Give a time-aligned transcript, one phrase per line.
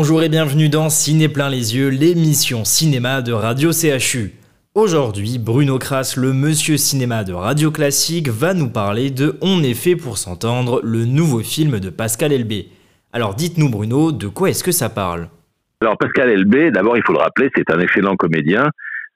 [0.00, 4.30] Bonjour et bienvenue dans Ciné plein les yeux, l'émission cinéma de Radio CHU.
[4.76, 9.74] Aujourd'hui, Bruno Kras, le monsieur cinéma de Radio Classique, va nous parler de On est
[9.74, 12.68] fait pour s'entendre, le nouveau film de Pascal Elbé.
[13.12, 15.26] Alors dites-nous Bruno, de quoi est-ce que ça parle?
[15.80, 18.70] Alors Pascal Elbé, d'abord il faut le rappeler, c'est un excellent comédien.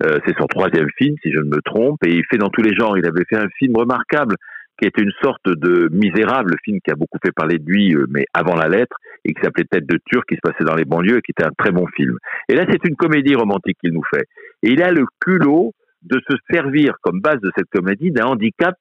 [0.04, 2.62] Euh, c'est son troisième film, si je ne me trompe, et il fait dans tous
[2.62, 2.98] les genres.
[2.98, 4.34] Il avait fait un film remarquable
[4.80, 8.06] qui était une sorte de misérable film qui a beaucoup fait parler de lui, euh,
[8.08, 10.84] mais avant la lettre, et qui s'appelait Tête de Turc, qui se passait dans les
[10.84, 12.16] banlieues, et qui était un très bon film.
[12.48, 14.26] Et là, c'est une comédie romantique qu'il nous fait.
[14.62, 15.72] Et il a le culot
[16.02, 18.74] de se servir comme base de cette comédie d'un handicap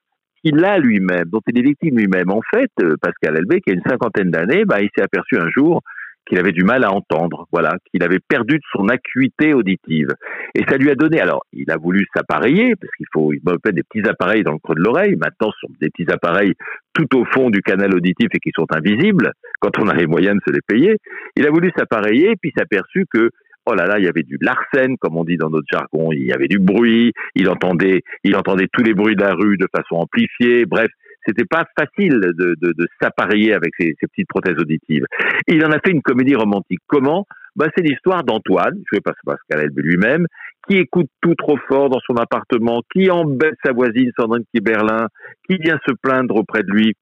[0.44, 2.30] qu'il a lui-même, dont il est victime lui-même.
[2.30, 5.48] En fait, euh, Pascal Elbé, qui a une cinquantaine d'années, bah, il s'est aperçu un
[5.50, 5.82] jour
[6.26, 10.08] qu'il avait du mal à entendre, voilà, qu'il avait perdu de son acuité auditive.
[10.54, 13.70] Et ça lui a donné, alors, il a voulu s'appareiller, parce qu'il faut, il mettre
[13.70, 15.16] des petits appareils dans le creux de l'oreille.
[15.16, 16.54] Maintenant, ce sont des petits appareils
[16.94, 20.36] tout au fond du canal auditif et qui sont invisibles, quand on a les moyens
[20.36, 20.96] de se les payer.
[21.36, 23.30] Il a voulu s'appareiller, puis s'est aperçu que
[23.66, 26.26] oh là là, il y avait du larcène, comme on dit dans notre jargon, il
[26.26, 29.68] y avait du bruit, il entendait, il entendait tous les bruits de la rue de
[29.74, 30.90] façon amplifiée, bref,
[31.26, 35.04] c'était pas facile de, de, de s'appareiller avec ces, ces, petites prothèses auditives.
[35.48, 36.80] il en a fait une comédie romantique.
[36.86, 37.26] Comment?
[37.56, 40.26] Bah, C'est l'histoire d'Antoine, joué par Pascal Elbe lui-même,
[40.68, 45.08] qui écoute tout trop fort dans son appartement, qui embête sa voisine Sandrine Kiberlin,
[45.48, 46.94] qui vient se plaindre auprès de lui.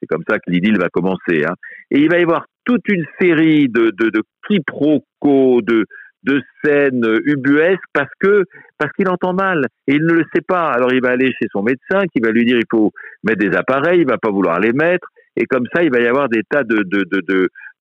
[0.00, 1.44] C'est comme ça que l'idylle va commencer.
[1.44, 1.54] Hein.
[1.90, 5.84] Et il va y avoir toute une série de, de, de quiproquos, de,
[6.24, 8.44] de scènes ubuesques parce que
[8.78, 10.70] parce qu'il entend mal et il ne le sait pas.
[10.70, 13.56] Alors il va aller chez son médecin qui va lui dire il faut mettre des
[13.56, 16.42] appareils, il va pas vouloir les mettre et comme ça il va y avoir des
[16.48, 17.20] tas de de de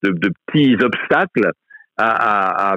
[0.04, 1.52] de, de, petits obstacles
[1.98, 2.76] à, à,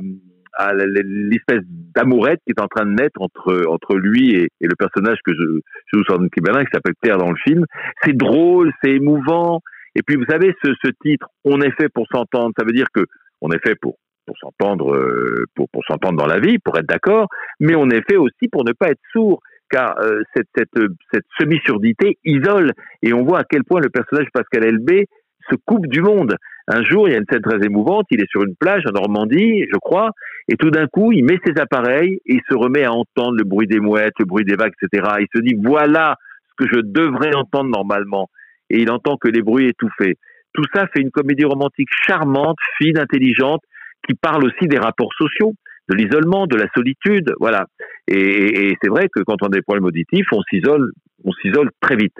[0.54, 1.60] à, l'espèce
[1.94, 5.32] d'amourette qui est en train de naître entre entre lui et, et le personnage que
[5.34, 5.60] je,
[5.92, 7.66] je joue sur Kiberlin qui s'appelle Claire dans le film.
[8.02, 9.60] C'est drôle, c'est émouvant.
[9.94, 12.52] Et puis vous savez ce, ce titre, on est fait pour s'entendre.
[12.58, 13.04] Ça veut dire que
[13.42, 13.98] on est fait pour
[14.30, 17.26] pour s'entendre, euh, pour, pour s'entendre dans la vie, pour être d'accord,
[17.58, 21.24] mais on est fait aussi pour ne pas être sourd, car euh, cette, cette, cette
[21.38, 25.08] semi-surdité isole, et on voit à quel point le personnage Pascal Elbé
[25.50, 26.36] se coupe du monde.
[26.68, 28.92] Un jour, il y a une scène très émouvante, il est sur une plage en
[28.92, 30.12] Normandie, je crois,
[30.46, 33.44] et tout d'un coup, il met ses appareils et il se remet à entendre le
[33.44, 35.08] bruit des mouettes, le bruit des vagues, etc.
[35.18, 36.14] Il se dit, voilà
[36.50, 38.28] ce que je devrais entendre normalement.
[38.68, 40.18] Et il entend que les bruits étouffés.
[40.52, 43.62] Tout ça fait une comédie romantique charmante, fine, intelligente,
[44.06, 45.54] qui parle aussi des rapports sociaux,
[45.88, 47.66] de l'isolement, de la solitude, voilà.
[48.08, 50.92] Et, c'est vrai que quand on a des problèmes auditifs, on s'isole,
[51.24, 52.14] on s'isole très vite.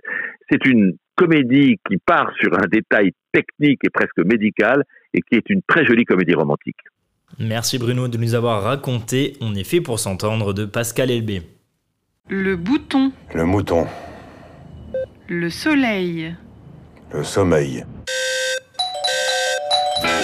[0.50, 5.50] C'est une comédie qui part sur un détail technique et presque médical et qui est
[5.50, 6.78] une très jolie comédie romantique.
[7.38, 11.42] Merci Bruno de nous avoir raconté On est fait pour s'entendre de Pascal Elbé.
[12.28, 13.12] Le bouton.
[13.34, 13.86] Le mouton.
[15.28, 16.34] Le soleil.
[17.12, 17.84] Le sommeil.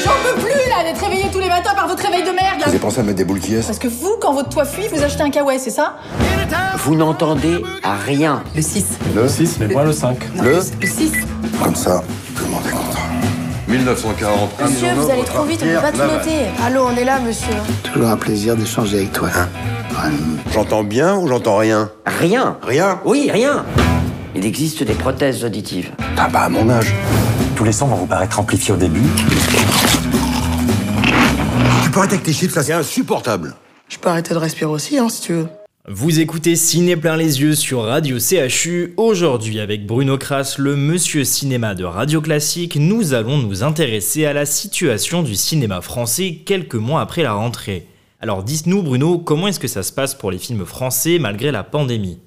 [0.05, 2.69] J'en peux plus là d'être réveillé tous les matins par votre réveil de merde Vous
[2.69, 5.03] avez pensé à mettre des boules qui Parce que vous, quand votre toit fuit, vous
[5.03, 5.97] achetez un kawaii, c'est ça
[6.79, 7.63] Vous n'entendez
[8.07, 8.43] rien.
[8.55, 8.87] Le 6.
[9.15, 10.17] Le 6, mais moi le 5.
[10.43, 11.13] Le Le 6.
[11.63, 12.03] Comme ça,
[12.37, 12.99] tout le monde est content.
[13.69, 14.61] 1940.
[14.63, 16.47] Monsieur, vous allez trop vite, on peut pas tout noter.
[16.65, 17.55] Allô, on est là, monsieur.
[17.83, 19.29] Toujours un plaisir d'échanger avec toi.
[19.35, 19.49] Hein
[20.53, 22.59] J'entends bien ou j'entends rien Rien.
[22.63, 23.65] Rien Oui, rien.
[24.35, 25.91] Il existe des prothèses auditives.
[26.19, 26.95] Ah bah à mon âge.
[27.57, 29.03] Tous les sons vont vous paraître amplifiés au début.
[31.97, 33.55] Tu peux arrêter avec tes chiffres, ça c'est insupportable.
[33.89, 35.47] Je peux arrêter de respirer aussi, hein, si tu veux.
[35.89, 38.93] Vous écoutez Ciné plein les yeux sur Radio CHU.
[38.99, 44.35] Aujourd'hui, avec Bruno Kras, le monsieur cinéma de Radio Classique, nous allons nous intéresser à
[44.35, 47.87] la situation du cinéma français quelques mois après la rentrée.
[48.21, 51.65] Alors dites-nous, Bruno, comment est-ce que ça se passe pour les films français malgré la
[51.65, 52.21] pandémie?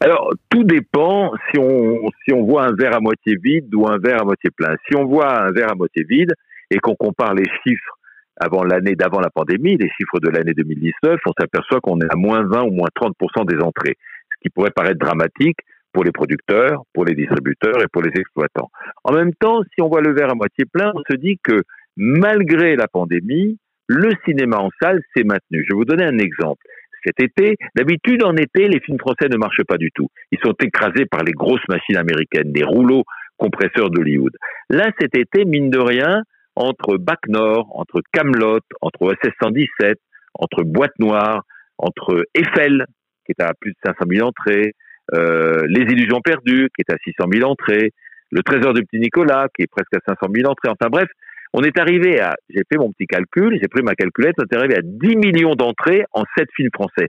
[0.00, 3.98] Alors, tout dépend si on, si on voit un verre à moitié vide ou un
[3.98, 4.74] verre à moitié plein.
[4.88, 6.32] Si on voit un verre à moitié vide
[6.70, 7.97] et qu'on compare les chiffres
[8.40, 12.16] avant l'année d'avant la pandémie, les chiffres de l'année 2019, on s'aperçoit qu'on est à
[12.16, 13.96] moins 20 ou moins 30% des entrées,
[14.30, 15.58] ce qui pourrait paraître dramatique
[15.92, 18.70] pour les producteurs, pour les distributeurs et pour les exploitants.
[19.04, 21.62] En même temps, si on voit le verre à moitié plein, on se dit que
[21.96, 23.58] malgré la pandémie,
[23.88, 25.64] le cinéma en salle s'est maintenu.
[25.66, 26.62] Je vais vous donner un exemple
[27.04, 27.56] cet été.
[27.74, 30.08] D'habitude, en été, les films français ne marchent pas du tout.
[30.32, 33.04] Ils sont écrasés par les grosses machines américaines, des rouleaux
[33.36, 34.36] compresseurs d'Hollywood.
[34.68, 36.22] Là, cet été, mine de rien,
[36.58, 39.96] entre Bac Nord, entre Camelot, entre OSS 117,
[40.34, 41.44] entre Boîte Noire,
[41.78, 42.84] entre Eiffel,
[43.24, 44.74] qui est à plus de 500 000 entrées,
[45.14, 47.92] euh, Les Illusions perdues, qui est à 600 000 entrées,
[48.32, 50.68] Le Trésor du Petit Nicolas, qui est presque à 500 000 entrées.
[50.68, 51.08] Enfin bref,
[51.54, 54.58] on est arrivé à, j'ai fait mon petit calcul, j'ai pris ma calculette, on est
[54.58, 57.08] arrivé à 10 millions d'entrées en 7 films français.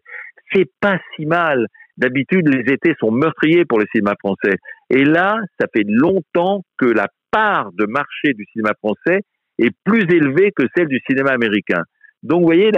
[0.54, 1.66] C'est pas si mal.
[1.98, 4.56] D'habitude, les étés sont meurtriers pour le cinéma français.
[4.90, 9.22] Et là, ça fait longtemps que la part de marché du cinéma français
[9.60, 11.84] est plus élevée que celle du cinéma américain.
[12.24, 12.72] Donc, vous voyez,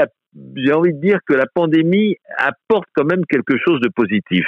[0.56, 4.45] j'ai envie de dire que la pandémie apporte quand même quelque chose de positif.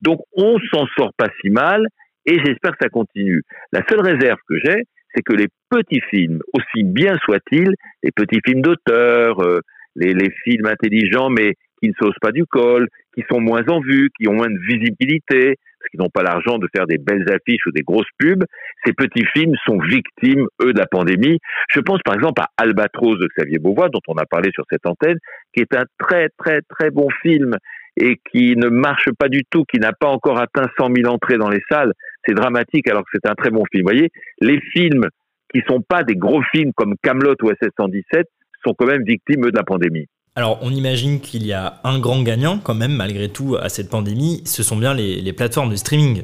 [0.00, 1.86] Donc, on s'en sort pas si mal
[2.26, 3.42] et j'espère que ça continue.
[3.72, 4.84] La seule réserve que j'ai,
[5.14, 9.60] c'est que les petits films, aussi bien soient-ils, les petits films d'auteur, euh,
[9.96, 13.80] les, les, films intelligents mais qui ne saucent pas du col, qui sont moins en
[13.80, 17.26] vue, qui ont moins de visibilité, parce qu'ils n'ont pas l'argent de faire des belles
[17.32, 18.44] affiches ou des grosses pubs,
[18.84, 21.38] ces petits films sont victimes, eux, de la pandémie.
[21.70, 24.86] Je pense par exemple à Albatros de Xavier Beauvois, dont on a parlé sur cette
[24.86, 25.18] antenne,
[25.54, 27.56] qui est un très très très bon film
[27.96, 31.38] et qui ne marche pas du tout, qui n'a pas encore atteint 100 000 entrées
[31.38, 31.92] dans les salles.
[32.26, 33.84] C'est dramatique alors que c'est un très bon film.
[33.84, 34.10] Vous voyez,
[34.40, 35.08] les films
[35.52, 38.24] qui sont pas des gros films comme Camelot ou SS117
[38.64, 40.06] sont quand même victimes de la pandémie.
[40.36, 43.90] Alors, on imagine qu'il y a un grand gagnant quand même, malgré tout, à cette
[43.90, 44.42] pandémie.
[44.46, 46.22] Ce sont bien les, plateformes de streaming.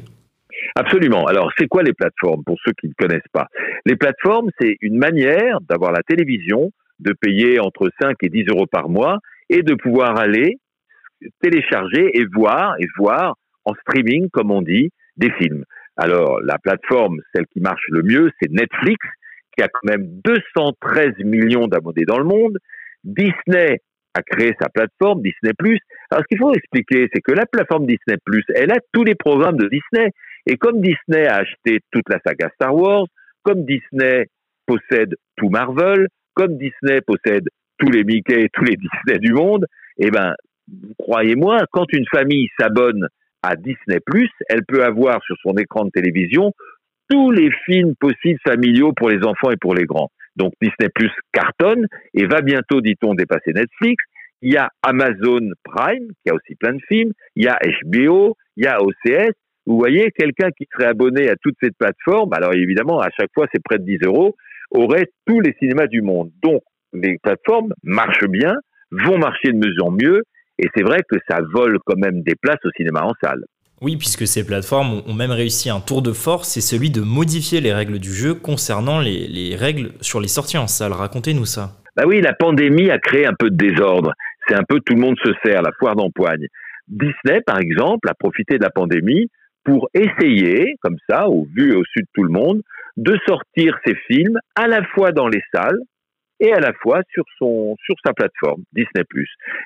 [0.75, 1.25] Absolument.
[1.25, 3.47] Alors, c'est quoi les plateformes pour ceux qui ne connaissent pas?
[3.85, 8.65] Les plateformes, c'est une manière d'avoir la télévision, de payer entre 5 et 10 euros
[8.65, 9.19] par mois
[9.49, 10.57] et de pouvoir aller
[11.41, 15.63] télécharger et voir, et voir en streaming, comme on dit, des films.
[15.97, 18.99] Alors, la plateforme, celle qui marche le mieux, c'est Netflix,
[19.55, 22.57] qui a quand même 213 millions d'abonnés dans le monde.
[23.03, 23.81] Disney
[24.13, 25.51] a créé sa plateforme Disney+.
[26.09, 28.17] Alors, ce qu'il faut expliquer, c'est que la plateforme Disney+,
[28.55, 30.11] elle a tous les programmes de Disney.
[30.45, 33.05] Et comme Disney a acheté toute la saga Star Wars,
[33.43, 34.27] comme Disney
[34.65, 38.75] possède tout Marvel, comme Disney possède tous les Mickey et tous les
[39.05, 39.65] Disney du monde,
[39.97, 40.33] eh ben,
[40.97, 43.07] croyez-moi, quand une famille s'abonne
[43.43, 43.99] à Disney+,
[44.49, 46.53] elle peut avoir sur son écran de télévision
[47.09, 50.09] tous les films possibles familiaux pour les enfants et pour les grands.
[50.35, 54.03] Donc Disney Plus cartonne et va bientôt, dit-on, dépasser Netflix.
[54.41, 57.11] Il y a Amazon Prime, qui a aussi plein de films.
[57.35, 59.33] Il y a HBO, il y a OCS.
[59.65, 63.47] Vous voyez, quelqu'un qui serait abonné à toutes ces plateformes, alors évidemment, à chaque fois,
[63.51, 64.35] c'est près de 10 euros,
[64.71, 66.31] aurait tous les cinémas du monde.
[66.41, 66.61] Donc,
[66.93, 68.55] les plateformes marchent bien,
[68.91, 70.23] vont marcher de mieux en mieux,
[70.59, 73.43] et c'est vrai que ça vole quand même des places au cinéma en salle.
[73.81, 77.61] Oui, puisque ces plateformes ont même réussi un tour de force, c'est celui de modifier
[77.61, 80.93] les règles du jeu concernant les, les règles sur les sorties en salle.
[80.93, 81.73] Racontez-nous ça.
[81.95, 84.13] Bah oui, la pandémie a créé un peu de désordre.
[84.47, 86.47] C'est un peu tout le monde se sert, la foire d'empoigne.
[86.87, 89.29] Disney, par exemple, a profité de la pandémie
[89.63, 92.61] pour essayer, comme ça, au vu et au sud de tout le monde,
[92.95, 95.79] de sortir ses films à la fois dans les salles
[96.39, 99.03] et à la fois sur son sur sa plateforme Disney+.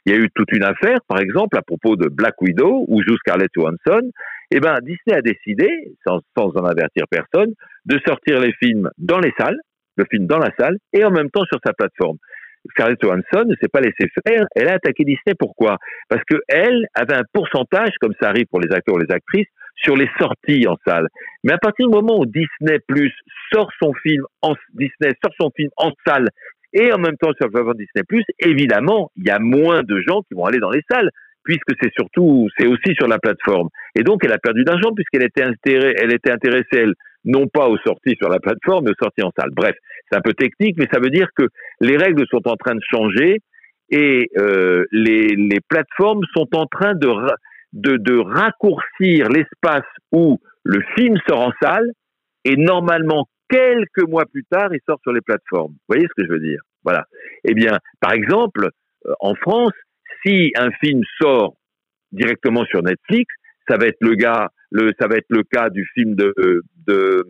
[0.05, 3.01] Il y a eu toute une affaire, par exemple, à propos de Black Widow où
[3.01, 4.09] joue Scarlett Johansson.
[4.51, 5.69] Eh ben, Disney a décidé,
[6.05, 7.53] sans, sans en avertir personne,
[7.85, 9.57] de sortir les films dans les salles,
[9.97, 12.17] le film dans la salle, et en même temps sur sa plateforme.
[12.69, 14.45] Scarlett Johansson ne s'est pas laissé faire.
[14.55, 15.33] Elle a attaqué Disney.
[15.37, 15.77] Pourquoi?
[16.09, 19.47] Parce que elle avait un pourcentage, comme ça arrive pour les acteurs ou les actrices,
[19.77, 21.07] sur les sorties en salle.
[21.43, 23.13] Mais à partir du moment où Disney Plus
[23.51, 26.27] sort son film en Disney sort son film en salle
[26.73, 30.21] et en même temps sur la plateforme Disney+, évidemment, il y a moins de gens
[30.21, 31.09] qui vont aller dans les salles,
[31.43, 33.69] puisque c'est surtout, c'est aussi sur la plateforme.
[33.95, 36.93] Et donc, elle a perdu d'argent puisqu'elle était intéressée, elle était intéressée, elle,
[37.25, 39.51] non pas aux sorties sur la plateforme, mais aux sorties en salle.
[39.51, 39.75] Bref,
[40.09, 41.47] c'est un peu technique, mais ça veut dire que
[41.79, 43.39] les règles sont en train de changer
[43.89, 47.09] et euh, les, les plateformes sont en train de,
[47.73, 51.91] de raccourcir l'espace où le film sort en salle
[52.45, 55.73] et normalement quelques mois plus tard, il sort sur les plateformes.
[55.73, 56.61] Vous voyez ce que je veux dire?
[56.83, 57.05] Voilà.
[57.43, 58.69] Eh bien, par exemple,
[59.05, 59.73] euh, en France,
[60.25, 61.55] si un film sort
[62.11, 63.33] directement sur Netflix,
[63.67, 64.49] ça va être le gars,
[64.99, 66.33] ça le cas du film de,
[66.87, 67.25] de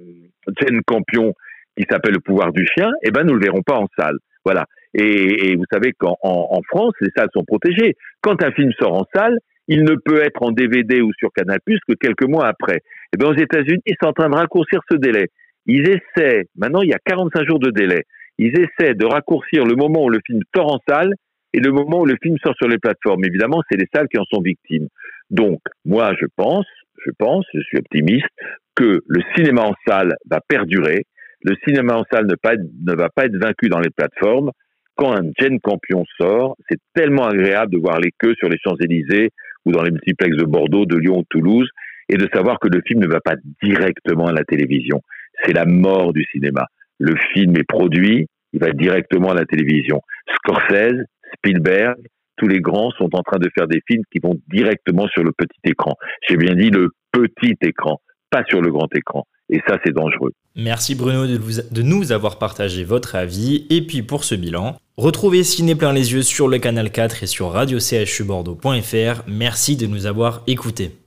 [0.60, 1.34] Jane Campion
[1.78, 2.92] qui s'appelle Le pouvoir du chien.
[3.04, 4.18] Eh ben, nous le verrons pas en salle.
[4.46, 4.66] Voilà.
[4.94, 7.96] Et, et vous savez qu'en en, France, les salles sont protégées.
[8.22, 9.38] Quand un film sort en salle,
[9.68, 12.82] il ne peut être en DVD ou sur Canal+ que quelques mois après.
[13.14, 15.28] Eh bien, aux États-Unis, ils sont en train de raccourcir ce délai
[15.66, 18.04] ils essaient, maintenant il y a 45 jours de délai,
[18.38, 21.14] ils essaient de raccourcir le moment où le film sort en salle
[21.54, 23.24] et le moment où le film sort sur les plateformes.
[23.26, 24.88] Évidemment, c'est les salles qui en sont victimes.
[25.30, 26.66] Donc, moi, je pense,
[27.06, 28.28] je pense, je suis optimiste,
[28.76, 31.06] que le cinéma en salle va perdurer.
[31.44, 34.52] Le cinéma en salle ne, va pas être vaincu dans les plateformes.
[34.96, 39.30] Quand un Jane Campion sort, c'est tellement agréable de voir les queues sur les Champs-Élysées
[39.66, 41.70] ou dans les multiplexes de Bordeaux, de Lyon de Toulouse
[42.10, 45.02] et de savoir que le film ne va pas directement à la télévision
[45.46, 46.66] c'est la mort du cinéma.
[47.00, 50.02] Le film est produit, il va directement à la télévision.
[50.36, 51.06] Scorsese,
[51.36, 51.96] Spielberg,
[52.38, 55.32] tous les grands sont en train de faire des films qui vont directement sur le
[55.32, 55.96] petit écran.
[56.28, 59.26] J'ai bien dit le petit écran, pas sur le grand écran.
[59.50, 60.32] Et ça, c'est dangereux.
[60.56, 63.68] Merci Bruno de, nous avoir partagé votre avis.
[63.70, 67.28] Et puis pour ce bilan, retrouvez Ciné plein les yeux sur le canal 4 et
[67.28, 67.78] sur radio
[68.26, 69.24] Bordeaux.fr.
[69.28, 71.01] Merci de nous avoir écoutés.